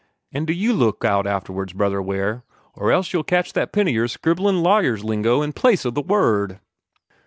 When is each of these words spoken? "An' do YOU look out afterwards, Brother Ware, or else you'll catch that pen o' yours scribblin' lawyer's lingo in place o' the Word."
"An' 0.31 0.45
do 0.45 0.53
YOU 0.53 0.73
look 0.73 1.05
out 1.05 1.27
afterwards, 1.27 1.73
Brother 1.73 2.01
Ware, 2.01 2.43
or 2.73 2.91
else 2.91 3.13
you'll 3.13 3.23
catch 3.23 3.53
that 3.53 3.71
pen 3.71 3.87
o' 3.87 3.91
yours 3.91 4.11
scribblin' 4.13 4.63
lawyer's 4.63 5.03
lingo 5.03 5.43
in 5.43 5.53
place 5.53 5.85
o' 5.85 5.91
the 5.91 6.01
Word." 6.01 6.59